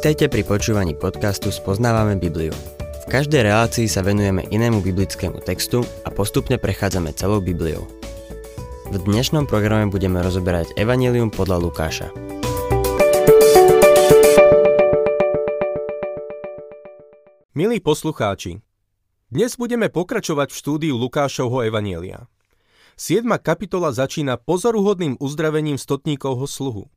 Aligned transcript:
Vítajte 0.00 0.32
pri 0.32 0.48
počúvaní 0.48 0.96
podcastu 0.96 1.52
Spoznávame 1.52 2.16
Bibliu. 2.16 2.56
V 3.04 3.06
každej 3.12 3.44
relácii 3.44 3.84
sa 3.84 4.00
venujeme 4.00 4.48
inému 4.48 4.80
biblickému 4.80 5.44
textu 5.44 5.84
a 5.84 6.08
postupne 6.08 6.56
prechádzame 6.56 7.12
celou 7.12 7.44
Bibliou. 7.44 7.84
V 8.88 8.96
dnešnom 8.96 9.44
programe 9.44 9.92
budeme 9.92 10.24
rozoberať 10.24 10.72
Evangelium 10.80 11.28
podľa 11.28 11.60
Lukáša. 11.60 12.08
Milí 17.52 17.84
poslucháči, 17.84 18.56
dnes 19.28 19.52
budeme 19.60 19.92
pokračovať 19.92 20.48
v 20.48 20.56
štúdiu 20.56 20.94
Lukášovho 20.96 21.60
Evanielia. 21.60 22.24
7. 22.96 23.28
kapitola 23.36 23.92
začína 23.92 24.40
pozoruhodným 24.40 25.20
uzdravením 25.20 25.76
stotníkovho 25.76 26.48
sluhu. 26.48 26.88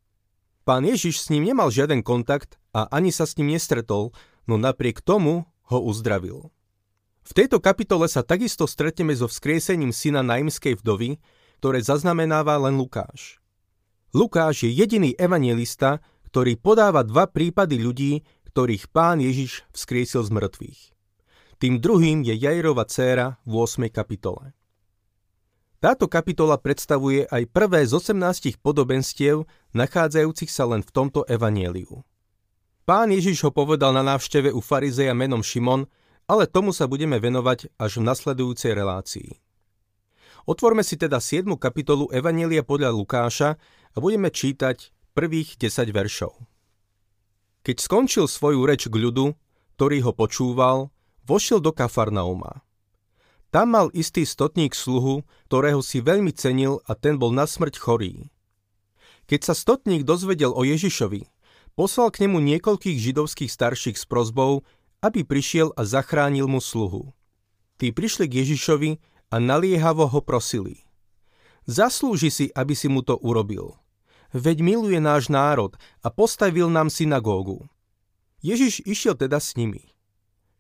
Pán 0.64 0.88
Ježiš 0.88 1.28
s 1.28 1.28
ním 1.28 1.52
nemal 1.52 1.68
žiaden 1.68 2.00
kontakt 2.00 2.56
a 2.72 2.88
ani 2.88 3.12
sa 3.12 3.28
s 3.28 3.36
ním 3.36 3.52
nestretol, 3.52 4.16
no 4.48 4.56
napriek 4.56 5.04
tomu 5.04 5.44
ho 5.68 5.80
uzdravil. 5.84 6.52
V 7.24 7.32
tejto 7.32 7.60
kapitole 7.60 8.08
sa 8.08 8.24
takisto 8.24 8.68
stretneme 8.68 9.16
so 9.16 9.28
vzkriesením 9.28 9.96
syna 9.96 10.24
naimskej 10.24 10.80
vdovy, 10.80 11.20
ktoré 11.60 11.80
zaznamenáva 11.80 12.60
len 12.64 12.76
Lukáš. 12.76 13.40
Lukáš 14.12 14.68
je 14.68 14.72
jediný 14.72 15.16
evangelista, 15.16 16.04
ktorý 16.28 16.60
podáva 16.60 17.04
dva 17.04 17.28
prípady 17.28 17.80
ľudí, 17.80 18.14
ktorých 18.52 18.92
pán 18.92 19.24
Ježiš 19.24 19.68
vzkriesil 19.72 20.24
z 20.24 20.32
mŕtvych. 20.32 20.82
Tým 21.60 21.80
druhým 21.80 22.28
je 22.28 22.36
Jairova 22.36 22.84
dcéra 22.84 23.40
v 23.48 23.54
8. 23.64 23.88
kapitole. 23.88 24.52
Táto 25.84 26.08
kapitola 26.08 26.56
predstavuje 26.56 27.28
aj 27.28 27.44
prvé 27.52 27.84
z 27.84 28.00
18 28.00 28.64
podobenstiev, 28.64 29.44
nachádzajúcich 29.76 30.48
sa 30.48 30.64
len 30.64 30.80
v 30.80 30.88
tomto 30.96 31.28
evanieliu. 31.28 32.08
Pán 32.88 33.12
Ježiš 33.12 33.44
ho 33.44 33.52
povedal 33.52 33.92
na 33.92 34.00
návšteve 34.00 34.56
u 34.56 34.64
farizeja 34.64 35.12
menom 35.12 35.44
Šimon, 35.44 35.84
ale 36.24 36.48
tomu 36.48 36.72
sa 36.72 36.88
budeme 36.88 37.20
venovať 37.20 37.68
až 37.76 38.00
v 38.00 38.08
nasledujúcej 38.08 38.72
relácii. 38.72 39.44
Otvorme 40.48 40.88
si 40.88 40.96
teda 40.96 41.20
7. 41.20 41.52
kapitolu 41.60 42.08
Evanielia 42.16 42.64
podľa 42.64 42.96
Lukáša 42.96 43.60
a 43.92 43.98
budeme 44.00 44.32
čítať 44.32 44.88
prvých 45.12 45.60
10 45.60 45.92
veršov. 45.92 46.32
Keď 47.68 47.76
skončil 47.84 48.32
svoju 48.32 48.64
reč 48.64 48.88
k 48.88 48.96
ľudu, 48.96 49.36
ktorý 49.76 50.00
ho 50.08 50.16
počúval, 50.16 50.96
vošiel 51.28 51.60
do 51.60 51.76
Kafarnauma. 51.76 52.64
Tam 53.54 53.70
mal 53.70 53.94
istý 53.94 54.26
stotník 54.26 54.74
sluhu, 54.74 55.22
ktorého 55.46 55.86
si 55.86 56.02
veľmi 56.02 56.34
cenil 56.34 56.82
a 56.90 56.98
ten 56.98 57.22
bol 57.22 57.30
na 57.30 57.46
smrť 57.46 57.78
chorý. 57.78 58.34
Keď 59.30 59.40
sa 59.46 59.54
stotník 59.54 60.10
dozvedel 60.10 60.50
o 60.50 60.66
Ježišovi, 60.66 61.30
poslal 61.78 62.10
k 62.10 62.26
nemu 62.26 62.42
niekoľkých 62.42 62.98
židovských 62.98 63.54
starších 63.54 64.02
s 64.02 64.10
prozbou, 64.10 64.66
aby 65.06 65.22
prišiel 65.22 65.70
a 65.78 65.86
zachránil 65.86 66.50
mu 66.50 66.58
sluhu. 66.58 67.14
Tí 67.78 67.94
prišli 67.94 68.26
k 68.26 68.42
Ježišovi 68.42 68.98
a 69.30 69.36
naliehavo 69.38 70.10
ho 70.10 70.20
prosili. 70.26 70.82
Zaslúži 71.70 72.34
si, 72.34 72.46
aby 72.58 72.74
si 72.74 72.90
mu 72.90 73.06
to 73.06 73.22
urobil. 73.22 73.78
Veď 74.34 74.66
miluje 74.66 74.98
náš 74.98 75.30
národ 75.30 75.78
a 76.02 76.10
postavil 76.10 76.74
nám 76.74 76.90
synagógu. 76.90 77.70
Ježiš 78.42 78.82
išiel 78.82 79.14
teda 79.14 79.38
s 79.38 79.54
nimi. 79.54 79.93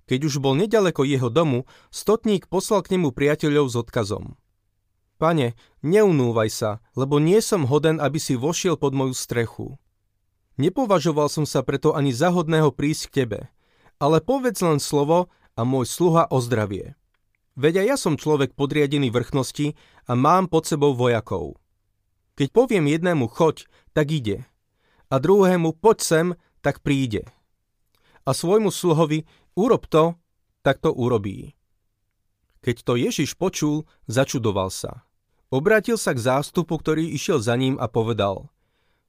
Keď 0.03 0.19
už 0.27 0.43
bol 0.43 0.59
nedaleko 0.59 1.07
jeho 1.07 1.31
domu, 1.31 1.63
stotník 1.87 2.51
poslal 2.51 2.83
k 2.83 2.99
nemu 2.99 3.15
priateľov 3.15 3.71
s 3.71 3.75
odkazom. 3.79 4.35
Pane, 5.15 5.55
neunúvaj 5.79 6.49
sa, 6.51 6.71
lebo 6.99 7.21
nie 7.23 7.39
som 7.39 7.63
hoden, 7.63 8.03
aby 8.03 8.19
si 8.19 8.35
vošiel 8.35 8.75
pod 8.75 8.91
moju 8.91 9.15
strechu. 9.15 9.79
Nepovažoval 10.59 11.31
som 11.31 11.47
sa 11.47 11.63
preto 11.63 11.95
ani 11.95 12.11
za 12.11 12.29
hodného 12.29 12.75
prísť 12.75 13.03
k 13.07 13.13
tebe, 13.23 13.39
ale 13.97 14.19
povedz 14.19 14.59
len 14.59 14.83
slovo 14.83 15.31
a 15.55 15.61
môj 15.63 15.87
sluha 15.87 16.27
ozdravie. 16.27 16.99
Veď 17.53 17.85
aj 17.85 17.87
ja 17.87 17.97
som 17.97 18.17
človek 18.17 18.57
podriadený 18.57 19.13
vrchnosti 19.13 19.77
a 20.09 20.11
mám 20.17 20.49
pod 20.49 20.65
sebou 20.65 20.97
vojakov. 20.97 21.61
Keď 22.33 22.49
poviem 22.49 22.89
jednému 22.89 23.29
choď, 23.29 23.69
tak 23.93 24.09
ide. 24.09 24.41
A 25.13 25.21
druhému 25.21 25.77
poď 25.77 25.97
sem, 26.01 26.27
tak 26.65 26.81
príde. 26.81 27.29
A 28.25 28.33
svojmu 28.33 28.73
sluhovi 28.73 29.29
Urob 29.53 29.85
to, 29.85 30.17
tak 30.65 30.81
to 30.81 30.89
urobí. 30.89 31.53
Keď 32.63 32.75
to 32.87 32.93
Ježiš 32.95 33.35
počul, 33.35 33.83
začudoval 34.09 34.71
sa. 34.73 35.05
Obrátil 35.53 35.99
sa 35.99 36.17
k 36.17 36.23
zástupu, 36.23 36.79
ktorý 36.79 37.05
išiel 37.13 37.37
za 37.37 37.53
ním 37.53 37.77
a 37.77 37.85
povedal 37.85 38.49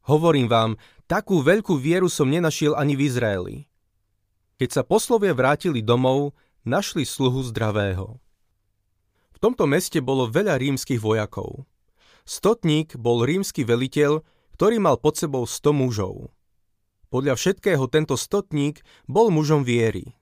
Hovorím 0.05 0.53
vám, 0.53 0.77
takú 1.09 1.41
veľkú 1.41 1.81
vieru 1.81 2.13
som 2.13 2.29
nenašiel 2.29 2.77
ani 2.77 2.93
v 2.93 3.09
Izraeli. 3.09 3.57
Keď 4.61 4.69
sa 4.69 4.83
poslovia 4.85 5.33
vrátili 5.33 5.81
domov, 5.81 6.37
našli 6.69 7.09
sluhu 7.09 7.41
zdravého. 7.49 8.21
V 9.33 9.39
tomto 9.41 9.65
meste 9.65 10.05
bolo 10.05 10.29
veľa 10.29 10.61
rímskych 10.61 11.01
vojakov. 11.01 11.65
Stotník 12.29 12.97
bol 13.01 13.25
rímsky 13.25 13.65
veliteľ, 13.65 14.21
ktorý 14.57 14.77
mal 14.81 15.01
pod 15.01 15.17
sebou 15.17 15.49
100 15.49 15.73
mužov. 15.73 16.33
Podľa 17.09 17.37
všetkého 17.37 17.85
tento 17.89 18.17
stotník 18.21 18.85
bol 19.09 19.33
mužom 19.33 19.65
viery. 19.65 20.17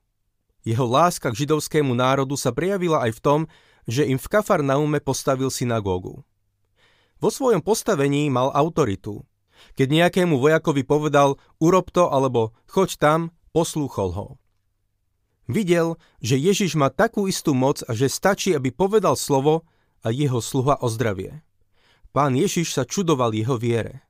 Jeho 0.62 0.86
láska 0.86 1.34
k 1.34 1.46
židovskému 1.46 1.90
národu 1.90 2.38
sa 2.38 2.54
prejavila 2.54 3.02
aj 3.02 3.18
v 3.18 3.20
tom, 3.20 3.40
že 3.86 4.06
im 4.06 4.18
v 4.18 4.30
Kafarnaume 4.30 5.02
postavil 5.02 5.50
synagógu. 5.50 6.22
Vo 7.18 7.30
svojom 7.30 7.62
postavení 7.62 8.30
mal 8.30 8.50
autoritu. 8.54 9.26
Keď 9.78 9.88
nejakému 9.90 10.38
vojakovi 10.42 10.82
povedal 10.82 11.38
urob 11.62 11.90
to 11.94 12.10
alebo 12.10 12.54
choď 12.66 12.98
tam, 12.98 13.20
poslúchol 13.54 14.10
ho. 14.14 14.28
Videl, 15.50 15.98
že 16.22 16.38
Ježiš 16.38 16.78
má 16.78 16.90
takú 16.90 17.26
istú 17.26 17.54
moc 17.54 17.82
a 17.86 17.94
že 17.94 18.10
stačí, 18.10 18.54
aby 18.54 18.70
povedal 18.70 19.18
slovo 19.18 19.66
a 20.02 20.10
jeho 20.10 20.38
sluha 20.42 20.78
ozdravie. 20.82 21.42
Pán 22.10 22.34
Ježiš 22.38 22.74
sa 22.74 22.82
čudoval 22.86 23.34
jeho 23.34 23.58
viere. 23.58 24.02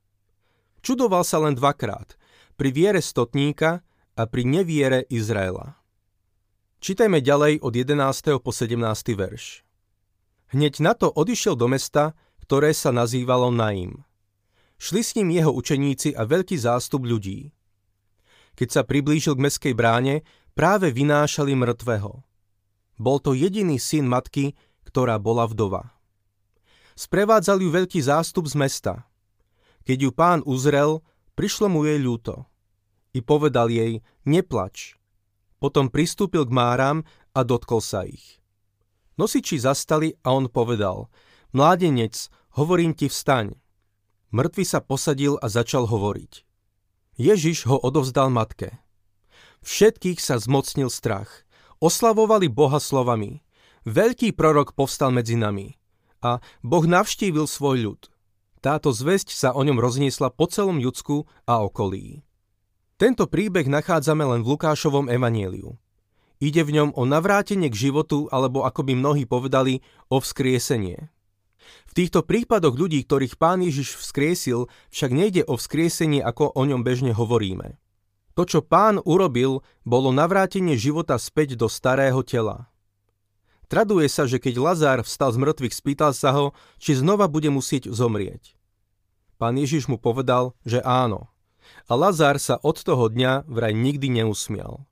Čudoval 0.83 1.23
sa 1.25 1.41
len 1.41 1.57
dvakrát, 1.57 2.17
pri 2.57 2.69
viere 2.75 3.01
stotníka 3.01 3.81
a 4.17 4.23
pri 4.29 4.43
neviere 4.45 5.05
Izraela. 5.09 5.81
Čítajme 6.82 7.22
ďalej 7.22 7.62
od 7.62 7.78
11. 7.78 8.43
po 8.43 8.50
17. 8.50 8.75
verš. 9.15 9.62
Hneď 10.50 10.82
na 10.82 10.98
to 10.98 11.15
odišiel 11.15 11.54
do 11.54 11.70
mesta, 11.70 12.19
ktoré 12.43 12.75
sa 12.75 12.91
nazývalo 12.91 13.54
Naim. 13.54 14.03
Šli 14.82 15.06
s 15.06 15.15
ním 15.15 15.31
jeho 15.31 15.54
učeníci 15.54 16.19
a 16.19 16.26
veľký 16.26 16.59
zástup 16.59 17.06
ľudí. 17.06 17.54
Keď 18.59 18.69
sa 18.75 18.82
priblížil 18.82 19.38
k 19.38 19.44
meskej 19.47 19.75
bráne, 19.78 20.26
práve 20.59 20.91
vynášali 20.91 21.54
mŕtvého. 21.54 22.19
Bol 22.98 23.19
to 23.22 23.31
jediný 23.38 23.78
syn 23.78 24.10
matky, 24.10 24.59
ktorá 24.82 25.22
bola 25.22 25.47
vdova. 25.47 25.94
Sprevádzal 26.98 27.62
ju 27.62 27.71
veľký 27.71 28.03
zástup 28.03 28.50
z 28.50 28.59
mesta. 28.59 29.06
Keď 29.87 29.98
ju 30.03 30.10
pán 30.10 30.42
uzrel, 30.42 30.98
prišlo 31.38 31.71
mu 31.71 31.87
jej 31.87 32.03
ľúto. 32.03 32.42
I 33.15 33.22
povedal 33.22 33.71
jej, 33.71 34.03
neplač, 34.26 34.98
potom 35.62 35.87
pristúpil 35.87 36.43
k 36.43 36.50
máram 36.50 37.06
a 37.39 37.47
dotkol 37.47 37.78
sa 37.78 38.03
ich. 38.03 38.43
Nosiči 39.15 39.62
zastali 39.62 40.19
a 40.27 40.34
on 40.34 40.50
povedal, 40.50 41.06
mládenec, 41.55 42.27
hovorím 42.59 42.99
ti 42.99 43.06
vstaň. 43.06 43.55
Mŕtvy 44.34 44.65
sa 44.67 44.83
posadil 44.83 45.39
a 45.39 45.47
začal 45.47 45.87
hovoriť. 45.87 46.43
Ježiš 47.21 47.71
ho 47.71 47.78
odovzdal 47.78 48.34
matke. 48.34 48.83
Všetkých 49.62 50.19
sa 50.19 50.43
zmocnil 50.43 50.91
strach. 50.91 51.47
Oslavovali 51.78 52.51
Boha 52.51 52.83
slovami. 52.83 53.45
Veľký 53.87 54.34
prorok 54.34 54.75
povstal 54.75 55.15
medzi 55.15 55.39
nami. 55.39 55.78
A 56.25 56.43
Boh 56.65 56.83
navštívil 56.83 57.47
svoj 57.47 57.77
ľud. 57.84 58.03
Táto 58.65 58.95
zväzť 58.95 59.34
sa 59.34 59.49
o 59.53 59.61
ňom 59.61 59.77
rozniesla 59.77 60.33
po 60.33 60.49
celom 60.49 60.81
Judsku 60.81 61.28
a 61.45 61.63
okolí. 61.63 62.25
Tento 63.03 63.27
príbeh 63.27 63.66
nachádzame 63.66 64.22
len 64.22 64.47
v 64.47 64.54
Lukášovom 64.54 65.10
evanieliu. 65.10 65.75
Ide 66.39 66.63
v 66.63 66.71
ňom 66.78 66.89
o 66.95 67.03
navrátenie 67.03 67.66
k 67.66 67.91
životu, 67.91 68.31
alebo 68.31 68.63
ako 68.63 68.87
by 68.87 68.95
mnohí 68.95 69.27
povedali, 69.27 69.83
o 70.07 70.22
vzkriesenie. 70.22 71.10
V 71.91 71.93
týchto 71.99 72.22
prípadoch 72.22 72.78
ľudí, 72.78 73.03
ktorých 73.03 73.43
pán 73.43 73.59
Ježiš 73.59 73.99
vzkriesil, 73.99 74.71
však 74.95 75.10
nejde 75.10 75.43
o 75.51 75.59
vzkriesenie, 75.59 76.22
ako 76.22 76.54
o 76.54 76.63
ňom 76.63 76.87
bežne 76.87 77.10
hovoríme. 77.10 77.75
To, 78.39 78.47
čo 78.47 78.63
pán 78.63 79.03
urobil, 79.03 79.66
bolo 79.83 80.15
navrátenie 80.15 80.78
života 80.78 81.19
späť 81.19 81.59
do 81.59 81.66
starého 81.66 82.22
tela. 82.22 82.71
Traduje 83.66 84.07
sa, 84.07 84.31
že 84.31 84.39
keď 84.39 84.63
Lazár 84.63 85.03
vstal 85.03 85.34
z 85.34 85.43
mŕtvych, 85.43 85.75
spýtal 85.75 86.15
sa 86.15 86.31
ho, 86.39 86.55
či 86.78 86.95
znova 86.95 87.27
bude 87.27 87.51
musieť 87.51 87.91
zomrieť. 87.91 88.55
Pán 89.43 89.59
Ježiš 89.59 89.91
mu 89.91 89.98
povedal, 89.98 90.55
že 90.63 90.78
áno 90.87 91.32
a 91.86 91.92
Lazár 91.97 92.38
sa 92.38 92.59
od 92.60 92.78
toho 92.80 93.10
dňa 93.10 93.48
vraj 93.50 93.74
nikdy 93.74 94.22
neusmial. 94.22 94.86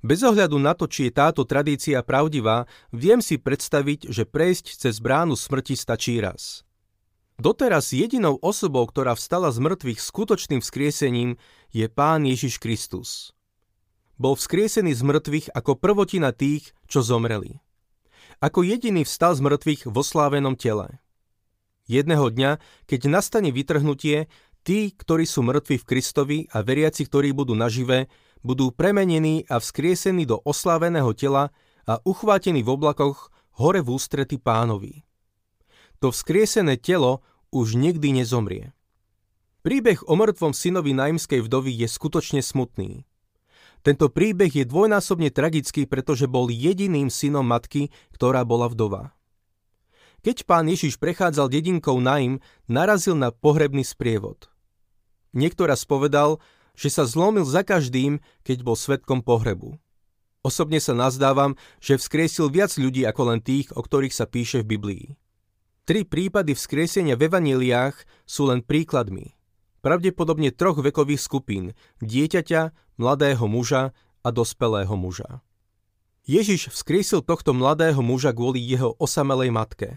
Bez 0.00 0.24
ohľadu 0.24 0.56
na 0.56 0.72
to, 0.72 0.88
či 0.88 1.08
je 1.08 1.12
táto 1.12 1.44
tradícia 1.44 2.00
pravdivá, 2.00 2.64
viem 2.88 3.20
si 3.20 3.36
predstaviť, 3.36 4.08
že 4.08 4.24
prejsť 4.24 4.88
cez 4.88 4.96
bránu 4.96 5.36
smrti 5.36 5.76
stačí 5.76 6.16
raz. 6.16 6.64
Doteraz 7.40 7.92
jedinou 7.92 8.36
osobou, 8.40 8.84
ktorá 8.88 9.16
vstala 9.16 9.52
z 9.52 9.60
mŕtvych 9.60 10.00
skutočným 10.00 10.60
vzkriesením, 10.60 11.40
je 11.72 11.88
Pán 11.88 12.24
Ježiš 12.24 12.60
Kristus. 12.60 13.32
Bol 14.20 14.36
vzkriesený 14.36 14.92
z 14.92 15.00
mŕtvych 15.04 15.46
ako 15.56 15.80
prvotina 15.80 16.32
tých, 16.36 16.76
čo 16.84 17.00
zomreli. 17.00 17.60
Ako 18.44 18.64
jediný 18.64 19.04
vstal 19.08 19.36
z 19.36 19.40
mŕtvych 19.44 19.88
vo 19.88 20.04
slávenom 20.04 20.56
tele. 20.56 21.00
Jedného 21.88 22.28
dňa, 22.28 22.60
keď 22.84 23.00
nastane 23.08 23.50
vytrhnutie, 23.52 24.28
tí, 24.64 24.92
ktorí 24.92 25.24
sú 25.24 25.44
mŕtvi 25.44 25.80
v 25.80 25.88
Kristovi 25.88 26.38
a 26.52 26.64
veriaci, 26.64 27.06
ktorí 27.08 27.32
budú 27.32 27.56
nažive, 27.56 28.08
budú 28.40 28.72
premenení 28.72 29.44
a 29.48 29.60
vzkriesení 29.60 30.24
do 30.24 30.40
osláveného 30.44 31.12
tela 31.12 31.52
a 31.84 32.00
uchvátení 32.04 32.64
v 32.64 32.72
oblakoch 32.76 33.28
hore 33.60 33.84
v 33.84 33.92
ústrety 33.96 34.40
pánovi. 34.40 35.04
To 36.00 36.08
vzkriesené 36.08 36.80
telo 36.80 37.20
už 37.52 37.76
nikdy 37.76 38.16
nezomrie. 38.16 38.72
Príbeh 39.60 40.00
o 40.08 40.16
mŕtvom 40.16 40.56
synovi 40.56 40.96
najmskej 40.96 41.44
vdovy 41.44 41.84
je 41.84 41.88
skutočne 41.90 42.40
smutný. 42.40 43.04
Tento 43.84 44.08
príbeh 44.08 44.48
je 44.48 44.64
dvojnásobne 44.64 45.28
tragický, 45.28 45.84
pretože 45.84 46.24
bol 46.24 46.48
jediným 46.48 47.12
synom 47.12 47.44
matky, 47.44 47.92
ktorá 48.16 48.44
bola 48.48 48.72
vdova. 48.72 49.12
Keď 50.20 50.44
pán 50.44 50.68
Ježiš 50.68 51.00
prechádzal 51.00 51.48
dedinkou 51.48 51.96
Naim, 51.96 52.44
narazil 52.68 53.16
na 53.16 53.32
pohrebný 53.32 53.80
sprievod. 53.80 54.52
Niekto 55.32 55.64
raz 55.64 55.88
povedal, 55.88 56.42
že 56.76 56.92
sa 56.92 57.08
zlomil 57.08 57.48
za 57.48 57.64
každým, 57.64 58.20
keď 58.44 58.58
bol 58.60 58.76
svetkom 58.76 59.24
pohrebu. 59.24 59.80
Osobne 60.40 60.80
sa 60.80 60.96
nazdávam, 60.96 61.56
že 61.80 62.00
vzkriesil 62.00 62.48
viac 62.48 62.72
ľudí 62.76 63.04
ako 63.04 63.22
len 63.32 63.40
tých, 63.44 63.72
o 63.76 63.80
ktorých 63.84 64.16
sa 64.16 64.24
píše 64.24 64.64
v 64.64 64.76
Biblii. 64.76 65.04
Tri 65.84 66.04
prípady 66.08 66.56
vzkriesenia 66.56 67.16
v 67.16 67.28
evaneliách 67.28 67.96
sú 68.24 68.48
len 68.48 68.64
príkladmi. 68.64 69.36
Pravdepodobne 69.80 70.52
troch 70.52 70.80
vekových 70.80 71.20
skupín– 71.20 71.72
dieťaťa, 72.04 72.72
mladého 73.00 73.44
muža 73.48 73.96
a 74.20 74.28
dospelého 74.28 74.92
muža. 74.96 75.40
Ježiš 76.28 76.68
vzkriesil 76.72 77.24
tohto 77.24 77.56
mladého 77.56 78.00
muža 78.04 78.36
kvôli 78.36 78.60
jeho 78.60 78.92
osamelej 79.00 79.52
matke. 79.52 79.96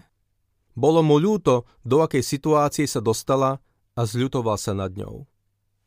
Bolo 0.74 1.06
mu 1.06 1.22
ľúto, 1.22 1.66
do 1.86 2.02
akej 2.02 2.22
situácie 2.22 2.86
sa 2.86 2.98
dostala 2.98 3.62
a 3.94 4.02
zľutoval 4.02 4.58
sa 4.58 4.74
nad 4.74 4.90
ňou. 4.94 5.26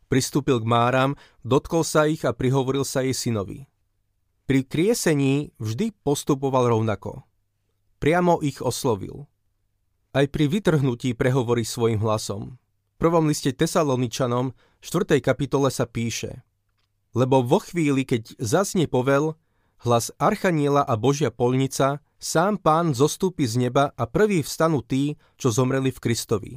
Pristúpil 0.07 0.63
k 0.63 0.65
Máram, 0.67 1.19
dotkol 1.43 1.83
sa 1.83 2.07
ich 2.07 2.23
a 2.23 2.31
prihovoril 2.31 2.87
sa 2.87 3.03
jej 3.03 3.11
synovi. 3.11 3.67
Pri 4.47 4.63
kriesení 4.63 5.51
vždy 5.59 5.91
postupoval 6.07 6.71
rovnako. 6.71 7.27
Priamo 7.99 8.39
ich 8.39 8.63
oslovil– 8.63 9.23
aj 10.17 10.33
pri 10.33 10.49
vytrhnutí 10.49 11.13
prehovorí 11.13 11.61
svojim 11.61 12.01
hlasom. 12.01 12.57
V 12.57 12.95
prvom 12.97 13.29
liste 13.29 13.53
Tesaloničanom, 13.53 14.57
4. 14.81 15.21
kapitole 15.21 15.69
sa 15.69 15.85
píše 15.85 16.41
Lebo 17.13 17.45
vo 17.45 17.61
chvíli, 17.61 18.01
keď 18.01 18.33
zasne 18.41 18.89
povel, 18.89 19.37
hlas 19.85 20.09
Archaniela 20.17 20.81
a 20.81 20.97
Božia 20.97 21.29
polnica, 21.29 22.01
sám 22.17 22.57
pán 22.57 22.93
zostúpi 22.97 23.45
z 23.45 23.69
neba 23.69 23.93
a 23.93 24.03
prvý 24.09 24.41
vstanú 24.41 24.81
tí, 24.81 25.17
čo 25.37 25.53
zomreli 25.53 25.93
v 25.93 26.01
Kristovi. 26.01 26.53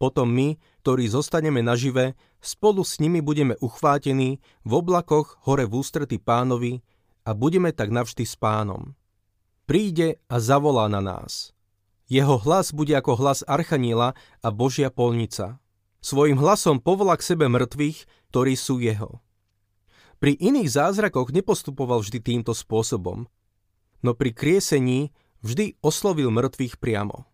Potom 0.00 0.28
my, 0.28 0.58
ktorí 0.82 1.08
zostaneme 1.08 1.64
nažive, 1.64 2.18
spolu 2.42 2.84
s 2.84 2.98
nimi 3.00 3.24
budeme 3.24 3.56
uchvátení 3.62 4.42
v 4.66 4.72
oblakoch 4.74 5.40
hore 5.48 5.64
v 5.64 5.80
ústrety 5.80 6.20
pánovi 6.20 6.82
a 7.24 7.32
budeme 7.32 7.72
tak 7.72 7.88
navždy 7.88 8.24
s 8.26 8.36
pánom. 8.36 8.92
Príde 9.64 10.20
a 10.28 10.36
zavolá 10.42 10.92
na 10.92 11.00
nás. 11.00 11.56
Jeho 12.04 12.36
hlas 12.36 12.76
bude 12.76 12.92
ako 12.92 13.16
hlas 13.16 13.40
Archaniela 13.48 14.12
a 14.44 14.48
Božia 14.52 14.92
polnica. 14.92 15.56
Svojim 16.04 16.36
hlasom 16.36 16.84
povolá 16.84 17.16
k 17.16 17.32
sebe 17.32 17.48
mŕtvych, 17.48 18.28
ktorí 18.28 18.52
sú 18.60 18.76
jeho. 18.76 19.24
Pri 20.20 20.36
iných 20.36 20.68
zázrakoch 20.68 21.32
nepostupoval 21.32 22.04
vždy 22.04 22.20
týmto 22.20 22.52
spôsobom, 22.52 23.24
no 24.04 24.12
pri 24.12 24.36
kriesení 24.36 25.16
vždy 25.40 25.80
oslovil 25.80 26.28
mŕtvych 26.28 26.76
priamo. 26.76 27.24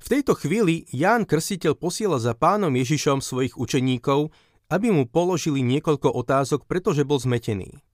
V 0.00 0.06
tejto 0.08 0.32
chvíli 0.32 0.88
Ján 0.88 1.28
Krstiteľ 1.28 1.76
posiela 1.76 2.16
za 2.16 2.32
pánom 2.32 2.72
Ježišom 2.72 3.20
svojich 3.20 3.60
učeníkov, 3.60 4.32
aby 4.72 4.88
mu 4.88 5.04
položili 5.04 5.60
niekoľko 5.60 6.10
otázok, 6.10 6.64
pretože 6.64 7.04
bol 7.04 7.20
zmetený. 7.20 7.84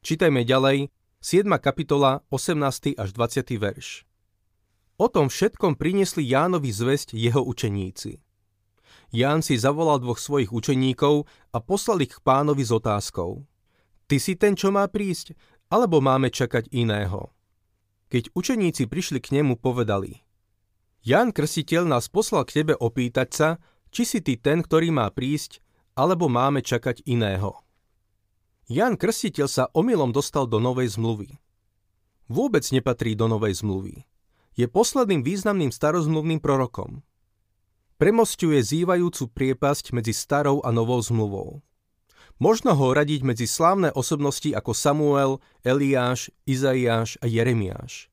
Čítajme 0.00 0.48
ďalej, 0.48 0.88
7. 1.20 1.50
kapitola, 1.58 2.22
18. 2.30 2.94
až 2.94 3.08
20. 3.10 3.58
verš. 3.58 4.06
O 4.98 5.06
tom 5.10 5.30
všetkom 5.30 5.78
priniesli 5.78 6.26
Jánovi 6.26 6.70
zväzť 6.74 7.14
jeho 7.14 7.42
učeníci. 7.42 8.18
Ján 9.14 9.40
si 9.40 9.56
zavolal 9.56 10.02
dvoch 10.02 10.18
svojich 10.20 10.50
učeníkov 10.50 11.26
a 11.54 11.58
poslal 11.62 12.02
ich 12.04 12.18
k 12.18 12.22
pánovi 12.22 12.66
s 12.66 12.74
otázkou. 12.74 13.46
Ty 14.06 14.16
si 14.20 14.34
ten, 14.34 14.58
čo 14.58 14.74
má 14.74 14.84
prísť, 14.90 15.32
alebo 15.70 16.02
máme 16.02 16.32
čakať 16.32 16.70
iného? 16.74 17.30
Keď 18.08 18.32
učeníci 18.32 18.88
prišli 18.88 19.20
k 19.20 19.40
nemu, 19.40 19.60
povedali 19.60 20.24
Ján 21.04 21.32
Krstiteľ 21.32 21.88
nás 21.88 22.08
poslal 22.08 22.48
k 22.48 22.64
tebe 22.64 22.74
opýtať 22.76 23.28
sa, 23.32 23.48
či 23.92 24.04
si 24.04 24.18
ty 24.24 24.36
ten, 24.36 24.64
ktorý 24.64 24.92
má 24.92 25.08
prísť, 25.12 25.60
alebo 25.92 26.28
máme 26.28 26.64
čakať 26.64 27.04
iného. 27.04 27.64
Ján 28.68 29.00
Krstiteľ 29.00 29.48
sa 29.48 29.64
omylom 29.72 30.12
dostal 30.12 30.44
do 30.44 30.60
novej 30.60 30.96
zmluvy. 30.96 31.40
Vôbec 32.28 32.64
nepatrí 32.68 33.16
do 33.16 33.24
novej 33.28 33.64
zmluvy 33.64 34.04
je 34.58 34.66
posledným 34.66 35.22
významným 35.22 35.70
starozmluvným 35.70 36.42
prorokom. 36.42 37.06
Premostuje 37.94 38.58
zývajúcu 38.58 39.30
priepasť 39.30 39.94
medzi 39.94 40.10
starou 40.10 40.58
a 40.66 40.74
novou 40.74 40.98
zmluvou. 40.98 41.62
Možno 42.38 42.70
ho 42.78 42.94
radiť 42.94 43.26
medzi 43.26 43.50
slávne 43.50 43.90
osobnosti 43.90 44.46
ako 44.54 44.70
Samuel, 44.70 45.42
Eliáš, 45.66 46.30
Izaiáš 46.46 47.18
a 47.18 47.26
Jeremiáš. 47.26 48.06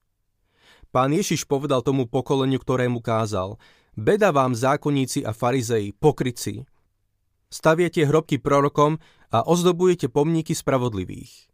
Pán 0.89 1.13
Ježiš 1.13 1.45
povedal 1.45 1.85
tomu 1.85 2.09
pokoleniu, 2.09 2.57
ktorému 2.57 3.05
kázal, 3.05 3.61
beda 3.93 4.33
vám 4.33 4.57
zákonníci 4.57 5.21
a 5.21 5.29
farizei, 5.29 5.93
pokryci. 5.93 6.65
Staviete 7.53 8.01
hrobky 8.01 8.41
prorokom 8.41 8.97
a 9.29 9.45
ozdobujete 9.45 10.09
pomníky 10.09 10.57
spravodlivých. 10.57 11.51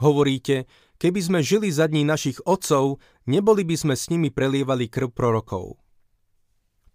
Hovoríte, 0.00 0.68
keby 0.96 1.20
sme 1.20 1.40
žili 1.44 1.68
za 1.68 1.88
dní 1.88 2.04
našich 2.04 2.40
otcov, 2.48 3.00
neboli 3.28 3.64
by 3.64 3.76
sme 3.76 3.94
s 3.96 4.08
nimi 4.08 4.32
prelievali 4.32 4.88
krv 4.88 5.12
prorokov. 5.12 5.76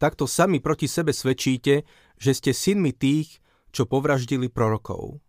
Takto 0.01 0.25
sami 0.25 0.57
proti 0.57 0.89
sebe 0.89 1.13
svedčíte, 1.13 1.85
že 2.17 2.31
ste 2.33 2.57
synmi 2.57 2.89
tých, 2.89 3.40
čo 3.71 3.87
povraždili 3.87 4.51
prorokov. 4.51 5.19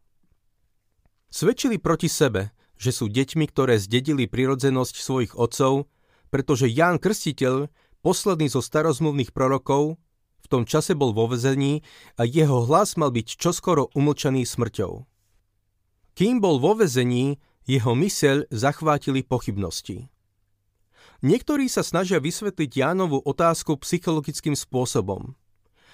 Svedčili 1.32 1.80
proti 1.80 2.12
sebe, 2.12 2.52
že 2.76 2.92
sú 2.92 3.08
deťmi, 3.08 3.48
ktoré 3.48 3.78
zdedili 3.78 4.28
prirodzenosť 4.28 4.94
svojich 4.98 5.32
otcov, 5.38 5.88
pretože 6.28 6.68
Ján 6.68 6.98
Krstiteľ, 6.98 7.70
posledný 8.02 8.50
zo 8.50 8.60
starozmluvných 8.60 9.30
prorokov, 9.30 9.96
v 10.42 10.46
tom 10.50 10.66
čase 10.66 10.98
bol 10.98 11.14
vo 11.14 11.30
vezení 11.30 11.86
a 12.18 12.26
jeho 12.26 12.66
hlas 12.66 12.98
mal 12.98 13.14
byť 13.14 13.38
čoskoro 13.38 13.94
umlčaný 13.94 14.42
smrťou. 14.42 15.06
Kým 16.12 16.42
bol 16.42 16.58
vo 16.60 16.76
vezení, 16.76 17.40
jeho 17.64 17.94
myseľ 17.94 18.50
zachvátili 18.50 19.22
pochybnosti. 19.22 20.10
Niektorí 21.22 21.70
sa 21.70 21.86
snažia 21.86 22.18
vysvetliť 22.18 22.70
Jánovú 22.82 23.22
otázku 23.22 23.78
psychologickým 23.78 24.58
spôsobom. 24.58 25.38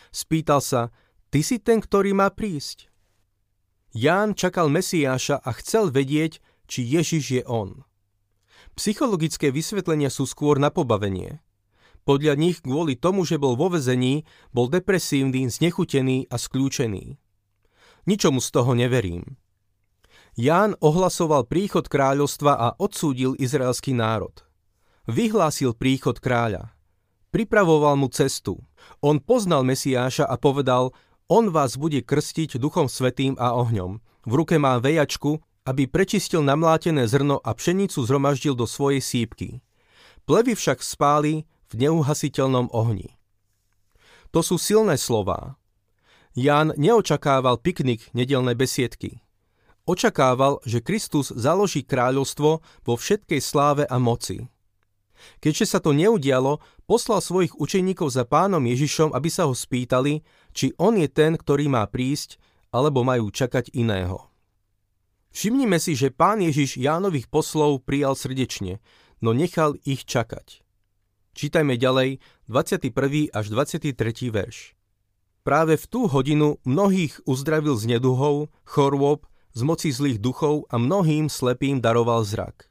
Spýtal 0.09 0.65
sa, 0.65 0.89
ty 1.29 1.41
si 1.45 1.61
ten, 1.61 1.81
ktorý 1.81 2.13
má 2.17 2.29
prísť? 2.33 2.89
Ján 3.97 4.37
čakal 4.37 4.69
Mesiáša 4.69 5.41
a 5.41 5.51
chcel 5.57 5.89
vedieť, 5.89 6.45
či 6.69 6.85
Ježiš 6.85 7.25
je 7.41 7.43
on. 7.49 7.89
Psychologické 8.77 9.49
vysvetlenia 9.49 10.13
sú 10.13 10.29
skôr 10.29 10.61
na 10.61 10.69
pobavenie. 10.69 11.41
Podľa 12.07 12.41
nich 12.41 12.65
kvôli 12.65 12.97
tomu, 12.97 13.25
že 13.27 13.37
bol 13.37 13.59
vo 13.59 13.73
vezení, 13.73 14.25
bol 14.55 14.71
depresívny, 14.71 15.51
znechutený 15.51 16.31
a 16.31 16.37
skľúčený. 16.41 17.21
Ničomu 18.09 18.41
z 18.41 18.49
toho 18.49 18.73
neverím. 18.73 19.37
Ján 20.39 20.79
ohlasoval 20.79 21.51
príchod 21.51 21.91
kráľovstva 21.91 22.53
a 22.55 22.69
odsúdil 22.79 23.35
izraelský 23.37 23.93
národ. 23.93 24.47
Vyhlásil 25.11 25.75
príchod 25.75 26.17
kráľa. 26.23 26.73
Pripravoval 27.35 27.99
mu 27.99 28.09
cestu. 28.09 28.63
On 29.05 29.21
poznal 29.21 29.67
Mesiáša 29.67 30.25
a 30.25 30.39
povedal, 30.41 30.97
on 31.29 31.53
vás 31.55 31.77
bude 31.77 32.01
krstiť 32.03 32.59
duchom 32.59 32.89
svetým 32.89 33.37
a 33.37 33.55
ohňom. 33.57 34.01
V 34.29 34.33
ruke 34.33 34.57
má 34.57 34.81
vejačku, 34.83 35.41
aby 35.69 35.85
prečistil 35.85 36.41
namlátené 36.41 37.05
zrno 37.05 37.39
a 37.45 37.53
pšenicu 37.53 38.03
zhromaždil 38.05 38.57
do 38.57 38.65
svojej 38.65 39.05
sípky. 39.05 39.61
Plevy 40.25 40.57
však 40.57 40.81
spáli 40.81 41.45
v 41.69 41.75
neuhasiteľnom 41.89 42.73
ohni. 42.73 43.17
To 44.33 44.41
sú 44.45 44.57
silné 44.57 44.97
slová. 44.97 45.57
Ján 46.37 46.77
neočakával 46.77 47.61
piknik 47.61 48.09
nedelnej 48.13 48.57
besiedky 48.57 49.25
očakával, 49.89 50.61
že 50.69 50.85
Kristus 50.85 51.33
založí 51.33 51.81
kráľovstvo 51.81 52.61
vo 52.61 52.95
všetkej 52.95 53.41
sláve 53.41 53.85
a 53.89 53.97
moci. 53.97 54.45
Keďže 55.39 55.67
sa 55.67 55.79
to 55.79 55.95
neudialo, 55.95 56.63
poslal 56.89 57.23
svojich 57.23 57.57
učeníkov 57.57 58.13
za 58.13 58.27
pánom 58.29 58.63
Ježišom, 58.63 59.15
aby 59.15 59.29
sa 59.31 59.47
ho 59.47 59.55
spýtali, 59.55 60.27
či 60.53 60.75
on 60.81 60.99
je 60.99 61.09
ten, 61.09 61.39
ktorý 61.39 61.71
má 61.71 61.85
prísť, 61.87 62.41
alebo 62.75 63.07
majú 63.07 63.33
čakať 63.33 63.73
iného. 63.73 64.29
Všimnime 65.33 65.79
si, 65.79 65.95
že 65.95 66.11
pán 66.11 66.41
Ježiš 66.41 66.81
Jánových 66.81 67.29
poslov 67.29 67.85
prijal 67.85 68.17
srdečne, 68.17 68.81
no 69.21 69.37
nechal 69.37 69.77
ich 69.85 70.03
čakať. 70.09 70.65
Čítajme 71.39 71.79
ďalej 71.79 72.19
21. 72.51 73.31
až 73.31 73.47
23. 73.47 73.95
verš. 74.35 74.75
Práve 75.47 75.79
v 75.79 75.85
tú 75.87 76.11
hodinu 76.11 76.59
mnohých 76.67 77.23
uzdravil 77.25 77.79
z 77.79 77.97
neduhov, 77.97 78.51
chorôb, 78.67 79.25
z 79.55 79.61
moci 79.65 79.89
zlých 79.95 80.19
duchov 80.19 80.67
a 80.69 80.77
mnohým 80.77 81.31
slepým 81.31 81.81
daroval 81.81 82.27
zrak. 82.27 82.69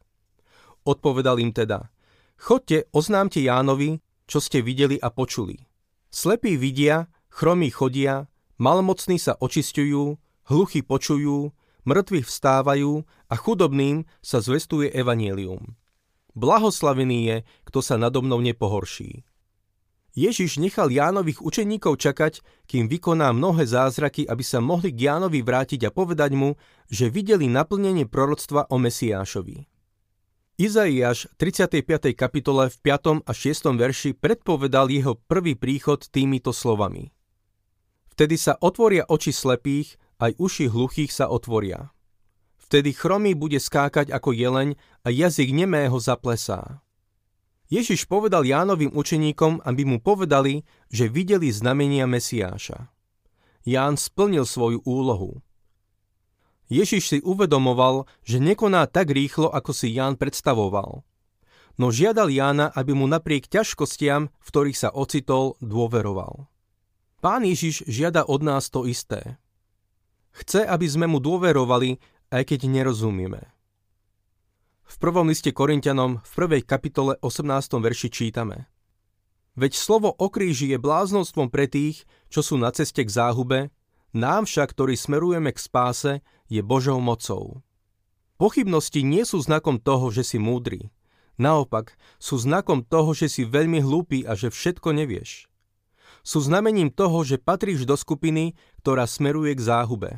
Odpovedal 0.84 1.42
im 1.42 1.56
teda, 1.56 1.90
chodte, 2.38 2.86
oznámte 2.94 3.42
Jánovi, 3.42 4.00
čo 4.30 4.40
ste 4.40 4.62
videli 4.62 4.96
a 5.02 5.12
počuli. 5.12 5.58
Slepí 6.08 6.56
vidia, 6.56 7.12
chromí 7.28 7.70
chodia, 7.70 8.32
malmocní 8.58 9.20
sa 9.20 9.36
očistujú, 9.38 10.18
hluchy 10.48 10.82
počujú, 10.82 11.52
mŕtvi 11.84 12.24
vstávajú 12.24 13.04
a 13.28 13.36
chudobným 13.36 14.08
sa 14.24 14.40
zvestuje 14.40 14.92
evanielium. 14.92 15.76
Blahoslavený 16.38 17.20
je, 17.26 17.38
kto 17.66 17.80
sa 17.82 17.98
nado 17.98 18.22
mnou 18.22 18.44
nepohorší. 18.44 19.26
Ježiš 20.18 20.58
nechal 20.58 20.90
Jánových 20.90 21.46
učeníkov 21.46 22.02
čakať, 22.02 22.42
kým 22.66 22.90
vykoná 22.90 23.30
mnohé 23.38 23.70
zázraky, 23.70 24.26
aby 24.26 24.42
sa 24.42 24.58
mohli 24.58 24.90
k 24.90 25.14
Jánovi 25.14 25.46
vrátiť 25.46 25.86
a 25.86 25.94
povedať 25.94 26.34
mu, 26.34 26.58
že 26.90 27.14
videli 27.14 27.46
naplnenie 27.46 28.10
proroctva 28.10 28.66
o 28.74 28.82
Mesiášovi. 28.82 29.77
Izaiáš 30.58 31.30
35. 31.38 32.18
kapitole 32.18 32.74
v 32.74 32.78
5. 32.82 33.22
a 33.22 33.30
6. 33.30 33.78
verši 33.78 34.18
predpovedal 34.18 34.90
jeho 34.90 35.14
prvý 35.14 35.54
príchod 35.54 36.02
týmito 36.02 36.50
slovami. 36.50 37.14
Vtedy 38.10 38.42
sa 38.42 38.58
otvoria 38.58 39.06
oči 39.06 39.30
slepých, 39.30 40.02
aj 40.18 40.34
uši 40.42 40.66
hluchých 40.66 41.14
sa 41.14 41.30
otvoria. 41.30 41.94
Vtedy 42.58 42.90
chromý 42.90 43.38
bude 43.38 43.62
skákať 43.62 44.10
ako 44.10 44.34
jeleň 44.34 44.74
a 45.06 45.14
jazyk 45.14 45.54
nemého 45.54 45.94
zaplesá. 46.02 46.82
Ježiš 47.70 48.10
povedal 48.10 48.42
Jánovým 48.42 48.98
učeníkom, 48.98 49.62
aby 49.62 49.86
mu 49.86 50.02
povedali, 50.02 50.66
že 50.90 51.06
videli 51.06 51.54
znamenia 51.54 52.10
Mesiáša. 52.10 52.90
Ján 53.62 53.94
splnil 53.94 54.50
svoju 54.50 54.82
úlohu. 54.90 55.38
Ježiš 56.68 57.04
si 57.08 57.18
uvedomoval, 57.24 58.08
že 58.28 58.44
nekoná 58.44 58.88
tak 58.92 59.12
rýchlo, 59.12 59.48
ako 59.48 59.72
si 59.72 59.96
Ján 59.96 60.20
predstavoval. 60.20 61.08
No 61.78 61.94
žiadal 61.94 62.28
Jána, 62.34 62.74
aby 62.74 62.92
mu 62.98 63.06
napriek 63.06 63.48
ťažkostiam, 63.48 64.28
v 64.34 64.48
ktorých 64.50 64.78
sa 64.78 64.90
ocitol, 64.92 65.56
dôveroval. 65.64 66.50
Pán 67.22 67.46
Ježiš 67.46 67.86
žiada 67.86 68.26
od 68.26 68.42
nás 68.44 68.70
to 68.70 68.84
isté. 68.90 69.38
Chce, 70.34 70.66
aby 70.66 70.86
sme 70.86 71.10
mu 71.10 71.18
dôverovali 71.18 71.98
aj 72.30 72.44
keď 72.46 72.68
nerozumieme. 72.68 73.42
V 74.88 74.96
prvom 75.04 75.28
liste 75.28 75.52
Korintianom 75.52 76.24
v 76.24 76.32
prvej 76.32 76.64
kapitole 76.64 77.20
18. 77.20 77.44
verši 77.80 78.08
čítame 78.08 78.72
Veď 79.58 79.74
slovo 79.76 80.14
o 80.14 80.28
kríži 80.30 80.72
je 80.72 80.78
bláznostvom 80.80 81.50
pre 81.50 81.66
tých, 81.66 82.06
čo 82.30 82.46
sú 82.46 82.56
na 82.56 82.70
ceste 82.72 83.02
k 83.04 83.10
záhube, 83.10 83.74
nám 84.16 84.48
však, 84.48 84.72
ktorí 84.76 84.96
smerujeme 84.96 85.52
k 85.52 85.60
spáse, 85.60 86.14
je 86.48 86.64
Božou 86.64 87.00
mocou. 87.04 87.64
Pochybnosti 88.38 89.02
nie 89.02 89.26
sú 89.26 89.42
znakom 89.42 89.82
toho, 89.82 90.14
že 90.14 90.22
si 90.22 90.38
múdry. 90.38 90.94
Naopak, 91.42 91.98
sú 92.18 92.38
znakom 92.38 92.86
toho, 92.86 93.14
že 93.14 93.30
si 93.30 93.44
veľmi 93.46 93.82
hlúpy 93.82 94.26
a 94.26 94.34
že 94.38 94.54
všetko 94.54 94.94
nevieš. 94.94 95.50
Sú 96.22 96.42
znamením 96.42 96.94
toho, 96.94 97.26
že 97.26 97.42
patríš 97.42 97.86
do 97.86 97.98
skupiny, 97.98 98.58
ktorá 98.82 99.06
smeruje 99.10 99.54
k 99.58 99.62
záhube. 99.62 100.12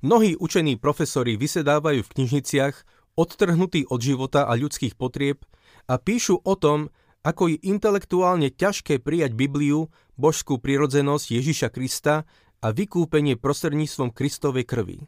Mnohí 0.00 0.34
učení 0.38 0.80
profesori 0.80 1.36
vysedávajú 1.36 2.00
v 2.02 2.12
knižniciach, 2.14 2.74
odtrhnutí 3.14 3.86
od 3.90 4.00
života 4.00 4.48
a 4.48 4.56
ľudských 4.58 4.98
potrieb 4.98 5.44
a 5.86 6.00
píšu 6.00 6.40
o 6.42 6.54
tom, 6.56 6.90
ako 7.24 7.56
je 7.56 7.62
intelektuálne 7.64 8.52
ťažké 8.52 9.00
prijať 9.00 9.32
Bibliu, 9.32 9.88
božskú 10.20 10.60
prirodzenosť 10.60 11.26
Ježiša 11.30 11.68
Krista 11.72 12.28
a 12.64 12.72
vykúpenie 12.72 13.36
prostredníctvom 13.36 14.08
Kristovej 14.16 14.64
krvi. 14.64 15.04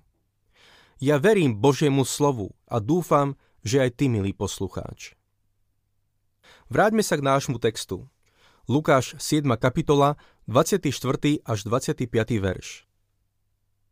Ja 1.01 1.17
verím 1.17 1.57
Božiemu 1.57 2.05
slovu 2.05 2.53
a 2.69 2.85
dúfam, 2.85 3.41
že 3.65 3.81
aj 3.81 3.97
ty, 3.97 4.13
milý 4.13 4.37
poslucháč. 4.37 5.17
Vráťme 6.69 7.01
sa 7.01 7.17
k 7.17 7.25
nášmu 7.25 7.57
textu. 7.57 8.05
Lukáš 8.69 9.17
7. 9.17 9.49
kapitola, 9.57 10.21
24. 10.45 10.93
až 11.49 11.59
25. 11.65 12.05
verš. 12.45 12.85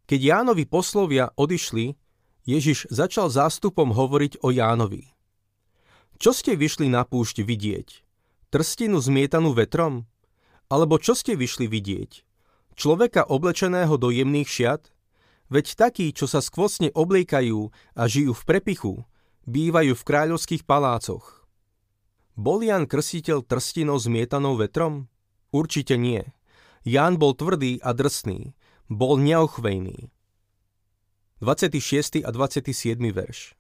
Keď 0.05 0.21
Jánovi 0.21 0.69
poslovia 0.69 1.33
odišli, 1.33 1.97
Ježiš 2.45 2.93
začal 2.93 3.33
zástupom 3.33 3.97
hovoriť 3.97 4.45
o 4.45 4.53
Jánovi. 4.53 5.09
Čo 6.21 6.37
ste 6.37 6.53
vyšli 6.53 6.93
na 6.93 7.09
púšť 7.09 7.41
vidieť? 7.41 7.89
Trstinu 8.53 9.01
zmietanú 9.01 9.57
vetrom? 9.57 10.05
Alebo 10.69 11.01
čo 11.01 11.17
ste 11.17 11.33
vyšli 11.33 11.65
vidieť? 11.65 12.34
Človeka 12.75 13.31
oblečeného 13.31 13.95
do 13.95 14.11
jemných 14.11 14.51
šiat? 14.51 14.91
Veď 15.47 15.79
takí, 15.79 16.11
čo 16.11 16.27
sa 16.27 16.43
skvostne 16.43 16.91
obliekajú 16.91 17.71
a 17.95 18.03
žijú 18.11 18.35
v 18.35 18.43
prepichu, 18.43 18.95
bývajú 19.47 19.95
v 19.95 20.03
kráľovských 20.03 20.67
palácoch. 20.67 21.47
Bol 22.35 22.67
Jan 22.67 22.91
Krstiteľ 22.91 23.47
trstinou 23.47 23.95
zmietanou 24.03 24.59
vetrom? 24.59 25.07
Určite 25.55 25.95
nie. 25.95 26.27
Ján 26.83 27.15
bol 27.15 27.39
tvrdý 27.39 27.79
a 27.79 27.95
drsný, 27.95 28.59
bol 28.91 29.23
neochvejný. 29.23 30.11
26. 31.39 32.27
a 32.27 32.31
27. 32.35 32.99
verš 33.15 33.55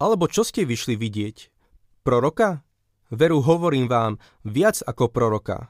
Alebo 0.00 0.24
čo 0.32 0.48
ste 0.48 0.64
vyšli 0.64 0.96
vidieť? 0.96 1.52
Proroka? 2.00 2.64
Veru 3.12 3.44
hovorím 3.44 3.84
vám, 3.84 4.16
viac 4.48 4.80
ako 4.80 5.12
proroka. 5.12 5.68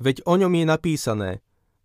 Veď 0.00 0.24
o 0.24 0.40
ňom 0.40 0.52
je 0.56 0.64
napísané, 0.64 1.30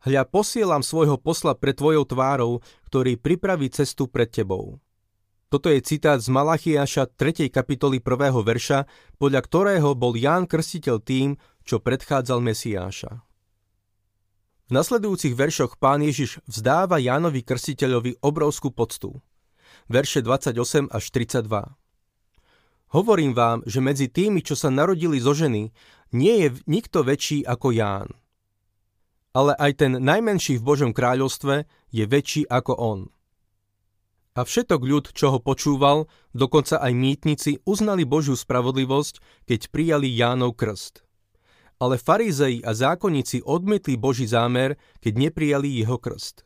hľa 0.06 0.28
posielam 0.30 0.86
svojho 0.86 1.18
posla 1.18 1.58
pred 1.58 1.74
tvojou 1.74 2.06
tvárou, 2.06 2.60
ktorý 2.92 3.18
pripraví 3.18 3.72
cestu 3.74 4.06
pred 4.06 4.30
tebou. 4.30 4.78
Toto 5.48 5.72
je 5.72 5.80
citát 5.80 6.20
z 6.20 6.28
Malachiaša 6.28 7.16
3. 7.16 7.48
kapitoly 7.48 8.04
1. 8.04 8.36
verša, 8.44 8.84
podľa 9.16 9.42
ktorého 9.48 9.96
bol 9.96 10.12
Ján 10.12 10.44
Krstiteľ 10.44 11.00
tým, 11.00 11.40
čo 11.64 11.80
predchádzal 11.80 12.44
Mesiáša. 12.44 13.24
V 14.68 14.72
nasledujúcich 14.76 15.32
veršoch 15.32 15.80
pán 15.80 16.04
Ježiš 16.04 16.44
vzdáva 16.44 17.00
Jánovi 17.00 17.40
Krstiteľovi 17.48 18.20
obrovskú 18.20 18.76
poctu. 18.76 19.24
Verše 19.88 20.20
28 20.20 20.92
až 20.92 21.04
32. 21.16 21.48
Hovorím 22.92 23.32
vám, 23.32 23.64
že 23.64 23.80
medzi 23.80 24.12
tými, 24.12 24.44
čo 24.44 24.60
sa 24.60 24.68
narodili 24.68 25.24
zo 25.24 25.32
ženy, 25.32 25.72
nie 26.12 26.36
je 26.44 26.48
nikto 26.68 27.08
väčší 27.08 27.48
ako 27.48 27.72
Ján. 27.72 28.12
Ale 29.32 29.56
aj 29.56 29.72
ten 29.80 29.92
najmenší 30.00 30.60
v 30.60 30.66
Božom 30.66 30.92
kráľovstve 30.96 31.68
je 31.92 32.04
väčší 32.04 32.48
ako 32.48 32.74
on. 32.78 33.00
A 34.38 34.46
všetok 34.46 34.82
ľud, 34.86 35.06
čo 35.18 35.34
ho 35.34 35.40
počúval, 35.42 36.06
dokonca 36.36 36.78
aj 36.78 36.94
mýtnici, 36.94 37.66
uznali 37.66 38.06
Božiu 38.06 38.38
spravodlivosť, 38.38 39.46
keď 39.50 39.60
prijali 39.74 40.14
Jánov 40.14 40.54
krst 40.54 41.08
ale 41.78 42.02
farizei 42.02 42.62
a 42.66 42.74
zákonníci 42.74 43.46
odmietli 43.46 43.98
Boží 43.98 44.26
zámer, 44.26 44.82
keď 45.02 45.30
neprijali 45.30 45.70
jeho 45.78 46.02
krst. 46.02 46.42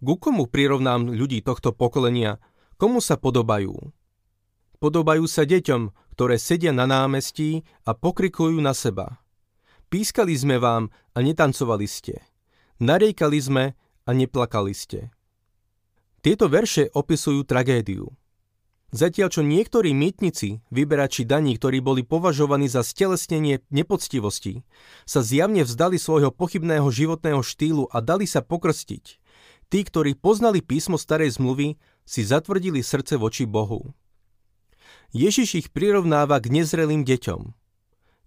Ku 0.00 0.16
komu 0.16 0.48
prirovnám 0.48 1.12
ľudí 1.12 1.44
tohto 1.44 1.76
pokolenia? 1.76 2.40
Komu 2.80 3.04
sa 3.04 3.20
podobajú? 3.20 3.76
Podobajú 4.80 5.24
sa 5.28 5.44
deťom, 5.44 5.92
ktoré 6.16 6.40
sedia 6.40 6.72
na 6.72 6.88
námestí 6.88 7.68
a 7.84 7.92
pokrikujú 7.92 8.56
na 8.64 8.72
seba. 8.72 9.20
Pískali 9.90 10.38
sme 10.38 10.62
vám 10.62 10.86
a 11.12 11.18
netancovali 11.18 11.90
ste. 11.90 12.22
Nariekali 12.78 13.38
sme 13.42 13.64
a 14.06 14.10
neplakali 14.14 14.70
ste. 14.70 15.10
Tieto 16.22 16.46
verše 16.46 16.94
opisujú 16.94 17.42
tragédiu. 17.42 18.06
Zatiaľ 18.94 19.28
čo 19.34 19.42
niektorí 19.42 19.90
mýtnici, 19.90 20.62
vyberači 20.70 21.26
daní, 21.26 21.58
ktorí 21.58 21.82
boli 21.82 22.06
považovaní 22.06 22.70
za 22.70 22.86
stelesnenie 22.86 23.66
nepoctivosti, 23.74 24.62
sa 25.06 25.26
zjavne 25.26 25.66
vzdali 25.66 25.98
svojho 25.98 26.30
pochybného 26.30 26.86
životného 26.86 27.42
štýlu 27.42 27.90
a 27.90 27.98
dali 27.98 28.30
sa 28.30 28.46
pokrstiť. 28.46 29.04
Tí, 29.70 29.80
ktorí 29.86 30.14
poznali 30.14 30.62
písmo 30.62 30.98
starej 31.02 31.38
zmluvy, 31.38 31.78
si 32.06 32.22
zatvrdili 32.22 32.82
srdce 32.82 33.18
voči 33.18 33.42
Bohu. 33.42 33.90
Ježiš 35.10 35.48
ich 35.58 35.68
prirovnáva 35.74 36.38
k 36.38 36.50
nezrelým 36.50 37.02
deťom. 37.02 37.58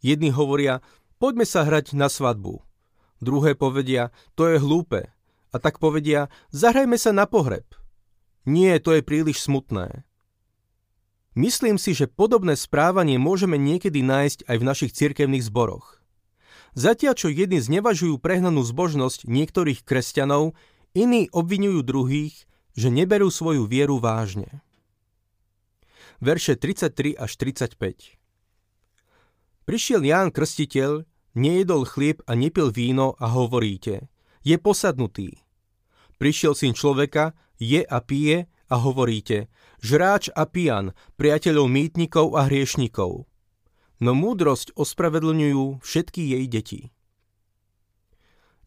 Jedni 0.03 0.35
hovoria, 0.35 0.83
poďme 1.23 1.47
sa 1.47 1.63
hrať 1.63 1.95
na 1.95 2.11
svadbu. 2.11 2.59
Druhé 3.23 3.55
povedia, 3.55 4.11
to 4.35 4.51
je 4.51 4.59
hlúpe. 4.59 5.07
A 5.55 5.55
tak 5.55 5.79
povedia, 5.79 6.27
zahrajme 6.51 6.99
sa 6.99 7.15
na 7.15 7.23
pohreb. 7.23 7.63
Nie, 8.43 8.75
to 8.83 8.91
je 8.91 8.99
príliš 8.99 9.39
smutné. 9.47 10.03
Myslím 11.31 11.79
si, 11.79 11.95
že 11.95 12.11
podobné 12.11 12.59
správanie 12.59 13.15
môžeme 13.15 13.55
niekedy 13.55 14.03
nájsť 14.03 14.51
aj 14.51 14.57
v 14.59 14.67
našich 14.67 14.91
cirkevných 14.91 15.47
zboroch. 15.47 16.03
Zatiaľ, 16.75 17.15
čo 17.15 17.31
jedni 17.31 17.63
znevažujú 17.63 18.19
prehnanú 18.19 18.59
zbožnosť 18.59 19.23
niektorých 19.23 19.87
kresťanov, 19.87 20.59
iní 20.91 21.31
obvinujú 21.31 21.87
druhých, 21.87 22.35
že 22.75 22.91
neberú 22.91 23.31
svoju 23.31 23.63
vieru 23.63 23.95
vážne. 24.03 24.59
Verše 26.19 26.59
33 26.59 27.15
až 27.15 27.31
35 27.39 28.19
Prišiel 29.63 30.03
Ján 30.03 30.27
Krstiteľ, 30.35 31.07
nejedol 31.33 31.85
chlieb 31.85 32.21
a 32.25 32.33
nepil 32.33 32.69
víno 32.73 33.17
a 33.21 33.29
hovoríte, 33.29 34.09
je 34.41 34.57
posadnutý. 34.57 35.41
Prišiel 36.17 36.53
syn 36.53 36.73
človeka, 36.77 37.33
je 37.57 37.81
a 37.83 37.99
pije 38.01 38.49
a 38.69 38.75
hovoríte, 38.79 39.51
žráč 39.83 40.29
a 40.33 40.47
pijan, 40.49 40.95
priateľov 41.19 41.67
mýtnikov 41.69 42.33
a 42.37 42.47
hriešnikov. 42.49 43.29
No 44.03 44.11
múdrosť 44.17 44.75
ospravedlňujú 44.75 45.79
všetky 45.79 46.21
jej 46.35 46.45
deti. 46.49 46.81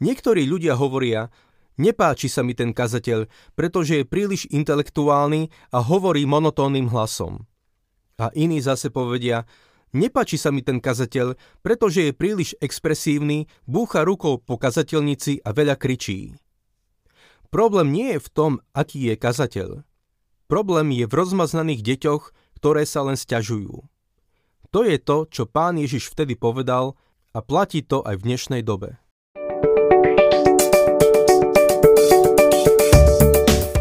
Niektorí 0.00 0.44
ľudia 0.44 0.76
hovoria, 0.76 1.32
nepáči 1.80 2.28
sa 2.28 2.44
mi 2.44 2.52
ten 2.52 2.72
kazateľ, 2.76 3.28
pretože 3.56 4.00
je 4.00 4.08
príliš 4.08 4.48
intelektuálny 4.52 5.48
a 5.72 5.78
hovorí 5.80 6.28
monotónnym 6.28 6.92
hlasom. 6.92 7.48
A 8.16 8.32
iní 8.32 8.64
zase 8.64 8.88
povedia, 8.88 9.44
nepáči 9.96 10.36
sa 10.36 10.52
mi 10.52 10.60
ten 10.60 10.78
kazateľ, 10.78 11.34
pretože 11.64 12.04
je 12.04 12.12
príliš 12.12 12.52
expresívny, 12.60 13.48
búcha 13.64 14.04
rukou 14.04 14.36
po 14.36 14.60
kazateľnici 14.60 15.40
a 15.40 15.50
veľa 15.56 15.80
kričí. 15.80 16.36
Problém 17.48 17.88
nie 17.90 18.14
je 18.16 18.20
v 18.20 18.28
tom, 18.28 18.52
aký 18.76 19.08
je 19.08 19.14
kazateľ. 19.16 19.68
Problém 20.46 20.94
je 20.94 21.08
v 21.08 21.16
rozmaznaných 21.16 21.82
deťoch, 21.82 22.22
ktoré 22.60 22.84
sa 22.84 23.02
len 23.02 23.18
sťažujú. 23.18 23.82
To 24.74 24.80
je 24.84 25.00
to, 25.00 25.24
čo 25.30 25.48
pán 25.48 25.80
Ježiš 25.80 26.12
vtedy 26.12 26.36
povedal 26.36 26.98
a 27.32 27.40
platí 27.40 27.80
to 27.80 28.04
aj 28.04 28.20
v 28.20 28.26
dnešnej 28.28 28.62
dobe. 28.62 29.00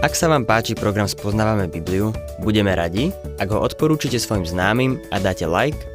Ak 0.06 0.14
sa 0.14 0.30
vám 0.30 0.46
páči 0.46 0.78
program 0.78 1.10
Spoznávame 1.10 1.66
Bibliu, 1.66 2.14
budeme 2.38 2.78
radi, 2.78 3.10
ak 3.42 3.50
ho 3.50 3.58
odporúčite 3.58 4.22
svojim 4.22 4.46
známym 4.46 5.02
a 5.10 5.18
dáte 5.18 5.50
like, 5.50 5.95